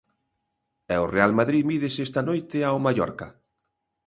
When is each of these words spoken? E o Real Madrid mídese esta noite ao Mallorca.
E 0.93 0.95
o 1.03 1.09
Real 1.15 1.31
Madrid 1.39 1.63
mídese 1.69 2.01
esta 2.07 2.21
noite 2.29 2.57
ao 2.63 2.77
Mallorca. 2.85 3.27